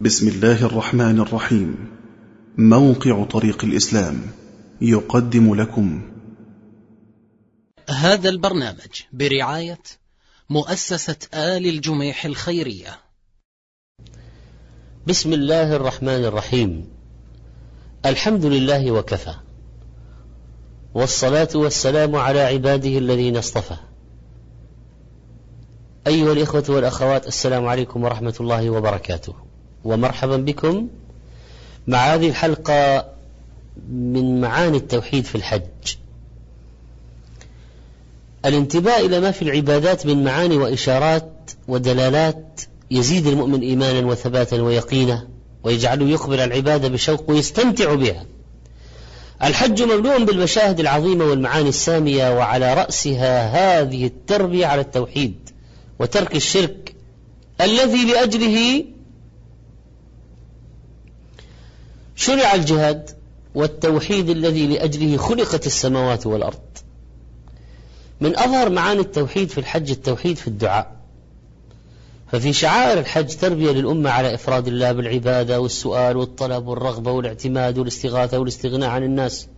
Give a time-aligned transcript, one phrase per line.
[0.00, 1.90] بسم الله الرحمن الرحيم.
[2.58, 4.20] موقع طريق الإسلام
[4.80, 6.12] يقدم لكم.
[7.90, 9.82] هذا البرنامج برعاية
[10.50, 12.98] مؤسسة آل الجميح الخيرية.
[15.06, 16.88] بسم الله الرحمن الرحيم.
[18.06, 19.34] الحمد لله وكفى.
[20.94, 23.76] والصلاة والسلام على عباده الذين اصطفى.
[26.06, 29.53] أيها الإخوة والأخوات السلام عليكم ورحمة الله وبركاته.
[29.84, 30.88] ومرحبا بكم.
[31.86, 33.08] مع هذه الحلقة
[33.92, 35.62] من معاني التوحيد في الحج.
[38.44, 42.60] الانتباه إلى ما في العبادات من معاني وإشارات ودلالات
[42.90, 45.28] يزيد المؤمن إيمانا وثباتا ويقينا
[45.62, 48.24] ويجعله يقبل العبادة بشوق ويستمتع بها.
[49.42, 53.46] الحج مملوء بالمشاهد العظيمة والمعاني السامية وعلى رأسها
[53.80, 55.34] هذه التربية على التوحيد
[55.98, 56.94] وترك الشرك
[57.60, 58.84] الذي لأجله
[62.24, 63.10] شرع الجهاد
[63.54, 66.60] والتوحيد الذي لأجله خلقت السماوات والأرض.
[68.20, 70.96] من أظهر معاني التوحيد في الحج التوحيد في الدعاء.
[72.32, 78.90] ففي شعائر الحج تربية للأمة على إفراد الله بالعبادة والسؤال والطلب والرغبة والاعتماد والاستغاثة والاستغناء
[78.90, 79.48] عن الناس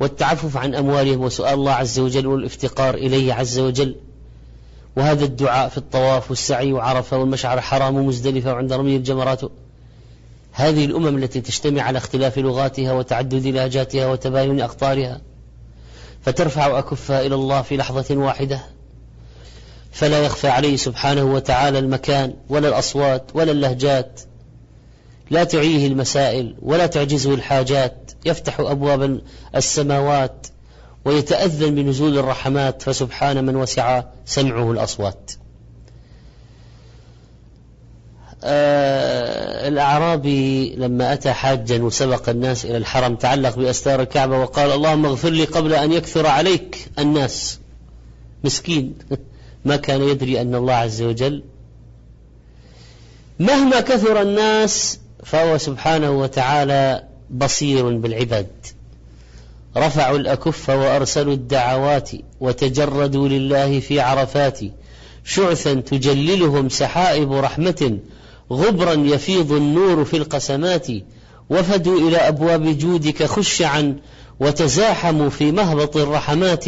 [0.00, 3.96] والتعفف عن أموالهم وسؤال الله عز وجل والافتقار إليه عز وجل.
[4.96, 9.40] وهذا الدعاء في الطواف والسعي وعرفة والمشعر الحرام ومزدلفة وعند رمي الجمرات
[10.52, 15.20] هذه الأمم التي تجتمع على اختلاف لغاتها وتعدد لهجاتها وتباين أقطارها
[16.22, 18.60] فترفع أكفها إلى الله في لحظة واحدة.
[19.92, 24.20] فلا يخفى عليه سبحانه وتعالى المكان ولا الأصوات ولا اللهجات.
[25.30, 28.12] لا تعيه المسائل ولا تعجزه الحاجات.
[28.24, 29.20] يفتح أبواب
[29.56, 30.46] السماوات
[31.04, 35.30] ويتأذن بنزول الرحمات فسبحان من وسع سمعه الأصوات.
[39.68, 45.44] الأعرابي لما أتى حاجا وسبق الناس إلى الحرم تعلق بأستار الكعبة وقال اللهم اغفر لي
[45.44, 47.58] قبل أن يكثر عليك الناس.
[48.44, 48.94] مسكين.
[49.64, 51.42] ما كان يدري أن الله عز وجل
[53.40, 58.50] مهما كثر الناس فهو سبحانه وتعالى بصير بالعباد.
[59.76, 64.60] رفعوا الأكف وأرسلوا الدعوات وتجردوا لله في عرفات.
[65.24, 67.98] شعثا تجللهم سحائب رحمة
[68.52, 70.86] غبرا يفيض النور في القسمات
[71.50, 73.96] وفدوا إلى أبواب جودك خشعا
[74.40, 76.64] وتزاحموا في مهبط الرحمات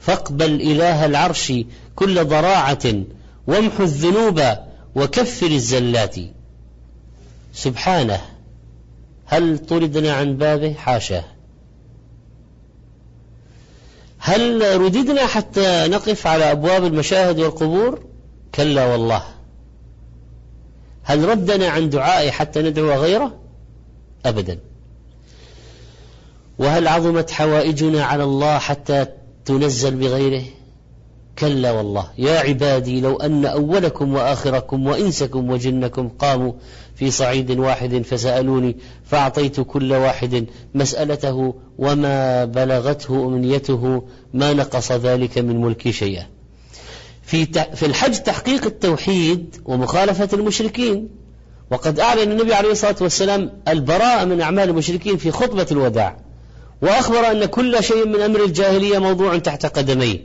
[0.00, 1.52] فاقبل إله العرش
[1.96, 3.04] كل ضراعة
[3.46, 4.42] وامحو الذنوب
[4.94, 6.16] وكفر الزلات.
[7.54, 8.20] سبحانه
[9.24, 11.24] هل طردنا عن بابه؟ حاشاه
[14.18, 18.00] هل رددنا حتى نقف على أبواب المشاهد والقبور؟
[18.54, 19.22] كلا والله.
[21.10, 23.34] هل ردنا عن دعائه حتى ندعو غيره؟
[24.26, 24.58] أبدا.
[26.58, 29.06] وهل عظمت حوائجنا على الله حتى
[29.44, 30.42] تنزل بغيره؟
[31.38, 32.06] كلا والله.
[32.18, 36.52] يا عبادي لو أن أولكم وآخركم وإنسكم وجنكم قاموا
[36.94, 44.02] في صعيد واحد فسألوني فأعطيت كل واحد مسألته وما بلغته أمنيته
[44.34, 46.26] ما نقص ذلك من ملكي شيئا.
[47.30, 51.08] في في الحج تحقيق التوحيد ومخالفة المشركين.
[51.70, 56.16] وقد أعلن النبي عليه الصلاة والسلام البراءة من أعمال المشركين في خطبة الوداع
[56.82, 60.18] وأخبر أن كل شيء من أمر الجاهلية موضوع تحت قدميه.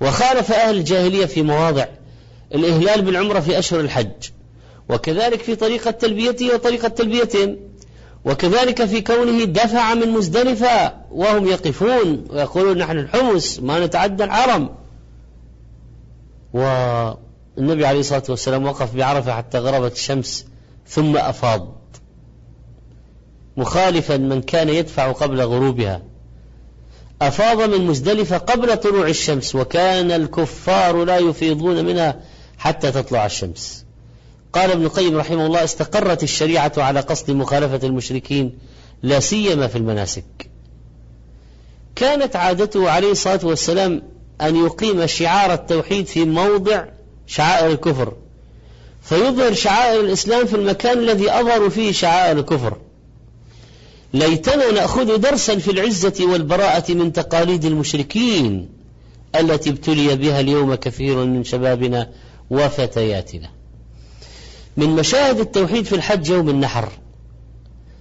[0.00, 1.86] وخالف أهل الجاهلية في مواضع
[2.54, 4.30] الإهلال بالعمرة في أشهر الحج
[4.88, 7.56] وكذلك في طريقة تلبيته وطريقة تلبيتهم
[8.24, 14.83] وكذلك في كونه دفع من مزدلفة وهم يقفون ويقولون نحن الحمس ما نتعدى الحرم
[16.54, 20.46] والنبي عليه الصلاة والسلام وقف بعرفة حتى غربت الشمس
[20.88, 21.74] ثم أفاض.
[23.56, 26.02] مخالفا من كان يدفع قبل غروبها.
[27.22, 32.20] أفاض من مزدلفة قبل طلوع الشمس وكان الكفار لا يفيضون منها
[32.58, 33.84] حتى تطلع الشمس.
[34.52, 38.58] قال ابن القيم رحمه الله استقرت الشريعة على قصد مخالفة المشركين
[39.02, 40.50] لا سيما في المناسك.
[41.96, 44.02] كانت عادته عليه الصلاة والسلام
[44.40, 46.84] أن يقيم شعار التوحيد في موضع
[47.26, 48.12] شعائر الكفر.
[49.02, 52.76] فيظهر شعائر الإسلام في المكان الذي أظهروا فيه شعائر الكفر.
[54.14, 58.68] ليتنا نأخذ درسا في العزة والبراءة من تقاليد المشركين
[59.36, 62.10] التي ابتلي بها اليوم كثير من شبابنا
[62.50, 63.50] وفتياتنا.
[64.76, 66.88] من مشاهد التوحيد في الحج يوم النحر.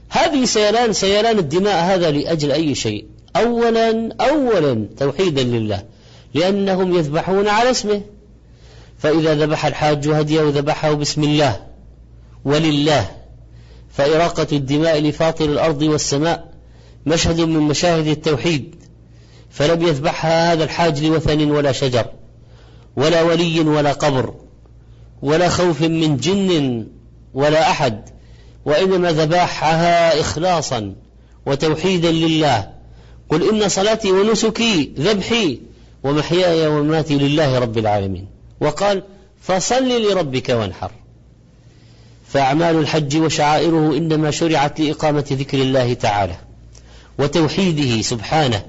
[0.10, 5.84] هذه سيلان سيلان الدماء هذا لأجل أي شيء؟ أولا أولا توحيدا لله.
[6.34, 8.02] لأنهم يذبحون على اسمه.
[9.00, 11.60] فإذا ذبح الحاج هديه ذبحه بسم الله
[12.46, 13.12] ولله.
[13.94, 16.54] فإراقة الدماء لفاطر الأرض والسماء
[17.06, 18.76] مشهد من مشاهد التوحيد.
[19.50, 22.06] فلم يذبحها هذا الحاج لوثن ولا شجر
[22.96, 24.34] ولا ولي ولا قبر
[25.22, 26.88] ولا خوف من جن
[27.34, 28.10] ولا أحد
[28.66, 30.96] وإنما ذبحها إخلاصا
[31.46, 32.70] وتوحيدا لله.
[33.30, 35.60] قل إن صلاتي ونسكي ذبحي.
[36.04, 38.28] ومحياي ومماتي لله رب العالمين.
[38.60, 39.04] وقال
[39.42, 40.92] فصل لربك وانحر.
[42.28, 46.36] فأعمال الحج وشعائره إنما شرعت لإقامة ذكر الله تعالى
[47.20, 48.66] وتوحيده سبحانه.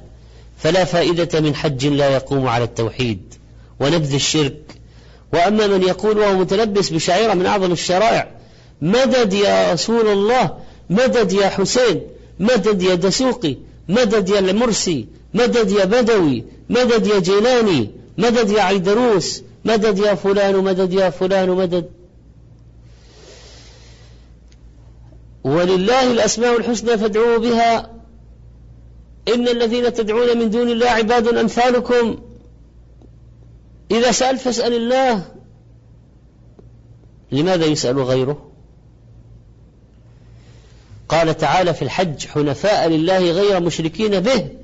[0.58, 3.34] فلا فائدة من حج لا يقوم على التوحيد
[3.80, 4.60] ونبذ الشرك.
[5.32, 8.30] وأما من يقول وهو متلبس بشعيرة من أعظم الشرائع
[8.82, 10.58] مدد يا رسول الله
[10.90, 12.00] مدد يا حسين
[12.40, 13.56] مدد يا دسوقي
[13.88, 20.56] مدد يا المرسي مدد يا بدوي مدد يا جيلاني مدد يا عيدروس مدد يا فلان
[20.56, 21.90] مدد يا فلان مدد.
[25.44, 27.90] ولله الأسماء الحسنى فادعوه بها.
[29.34, 32.18] إن الذين تدعون من دون الله عباد أمثالكم.
[33.90, 35.24] إذا سألت فاسأل الله.
[37.32, 38.50] لماذا يسأل غيره؟
[41.08, 44.63] قال تعالى في الحج حنفاء لله غير مشركين به.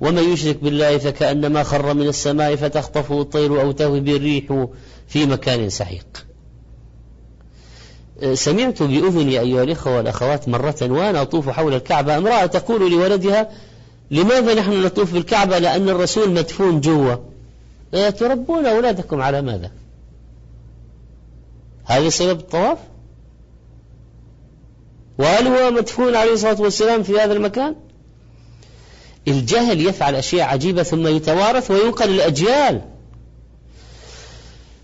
[0.00, 4.66] ومن يشرك بالله فكأنما خر من السماء فتخطفه الطير أو تهوي به الريح
[5.08, 6.26] في مكان سحيق.
[8.34, 12.16] سمعت بأذني أيها الإخوة والأخوات مرة وأنا أطوف حول الكعبة.
[12.16, 13.50] امرأة تقول لولدها
[14.10, 17.14] لماذا نحن نطوف بالكعبة لأن الرسول مدفون جوا؟
[18.10, 19.70] تربون أولادكم على ماذا؟
[21.84, 22.78] هذا سبب الطواف؟
[25.18, 27.76] وهل هو مدفون عليه الصلاة والسلام في هذا المكان؟
[29.30, 32.80] الجهل يفعل أشياء عجيبة ثم يتوارث وينقل الأجيال.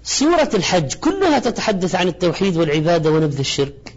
[0.05, 3.95] سورة الحج كلها تتحدث عن التوحيد والعبادة ونبذ الشرك.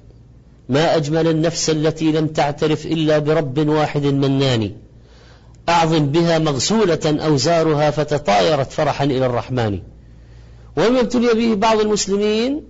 [0.70, 4.76] ما أجمل النفس التي لم تعترف إلا برب واحد مناني
[5.70, 9.80] أعظم بها مغسولة أوزارها فتطايرت فرحا إلى الرحمن.
[10.78, 12.64] ومما ابتلي به بعض المسلمين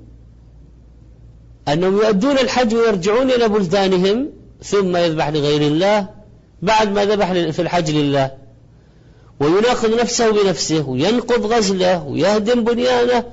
[1.67, 4.29] أنهم يؤدون الحج ويرجعون إلى بلدانهم
[4.63, 6.18] ثم يذبح لغير الله.
[6.61, 8.31] بعد ما ذبح في الحج لله.
[9.39, 13.23] ويناقض نفسه بنفسه وينقض غزله ويهدم بنيانه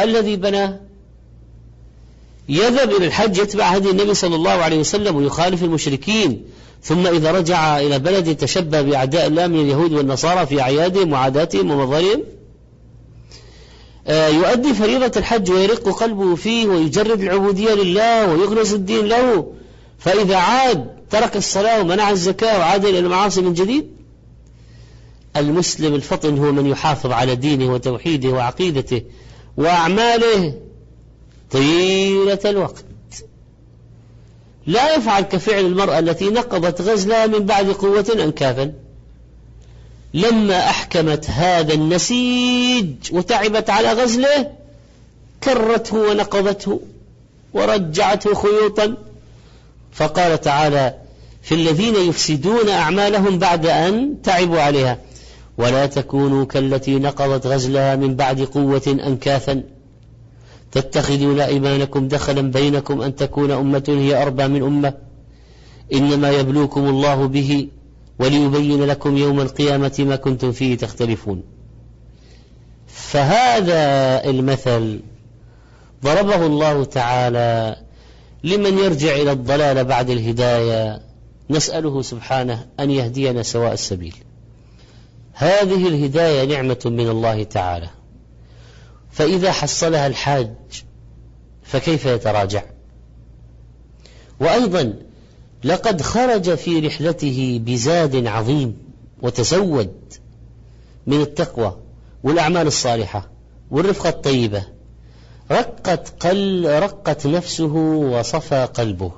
[0.00, 0.80] الذي بناه.
[2.48, 6.44] يذهب إلى الحج يتبع هدي النبي صلى الله عليه وسلم ويخالف المشركين.
[6.82, 12.22] ثم إذا رجع إلى بلد تشبه بأعداء الله من اليهود والنصارى في أعيادهم وعاداتهم ومظاهرهم
[14.08, 19.52] آه، يؤدي فريضة الحج ويرق قلبه فيه ويجرد العبودية لله ويغرس الدين له.
[19.98, 23.86] فإذا عاد ترك الصلاة ومنع الزكاة وعاد إلى المعاصي من جديد؟
[25.36, 29.02] المسلم الفطن هو من يحافظ على دينه وتوحيده وعقيدته
[29.56, 30.54] وأعماله
[31.50, 32.84] طيلة الوقت.
[34.66, 38.72] لا يفعل كفعل المرأة التي نقضت غزلها من بعد قوة أنكافا.
[40.14, 44.52] لما أحكمت هذا النسيج وتعبت على غزله
[45.44, 46.80] كرته ونقضته
[47.54, 48.96] ورجعته خيوطا.
[49.92, 50.94] فقال تعالى
[51.42, 54.98] في الذين يفسدون أعمالهم بعد أن تعبوا عليها
[55.58, 59.62] ولا تكونوا كالتي نقضت غزلها من بعد قوة أنكاثا
[60.72, 64.94] تتخذون أيمانكم دخلا بينكم أن تكون أمة هي أربى من أمة
[65.92, 67.68] إنما يبلوكم الله به
[68.18, 71.42] وليبين لكم يوم القيامة ما كنتم فيه تختلفون
[72.86, 73.80] فهذا
[74.30, 75.00] المثل
[76.04, 77.76] ضربه الله تعالى
[78.46, 81.02] لمن يرجع إلى الضلال بعد الهداية
[81.50, 84.14] نسأله سبحانه أن يهدينا سواء السبيل.
[85.32, 87.88] هذه الهداية نعمة من الله تعالى.
[89.10, 90.54] فإذا حصلها الحاج
[91.62, 92.62] فكيف يتراجع؟
[94.40, 94.94] وأيضا
[95.64, 98.78] لقد خرج في رحلته بزاد عظيم
[99.22, 99.94] وتزود
[101.06, 101.76] من التقوى
[102.24, 103.30] والأعمال الصالحة
[103.70, 104.75] والرفقة الطيبة
[105.50, 107.74] رقت قل رقت نفسه
[108.12, 109.12] وصفى قلبه.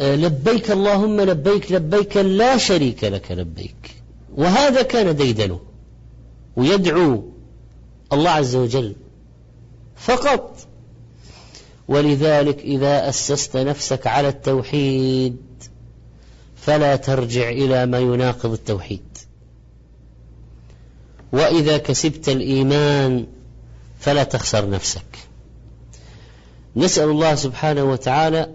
[0.00, 3.90] لبيك اللهم لبيك لبيك لا شريك لك لبيك.
[4.36, 5.60] وهذا كان ديدنه.
[6.56, 7.22] ويدعو
[8.12, 8.94] الله عز وجل
[9.96, 10.56] فقط.
[11.88, 15.36] ولذلك إذا أسست نفسك على التوحيد
[16.56, 19.18] فلا ترجع إلى ما يناقض التوحيد.
[21.32, 23.26] وإذا كسبت الإيمان
[24.02, 25.18] فلا تخسر نفسك.
[26.76, 28.50] نسأل الله سبحانه وتعالى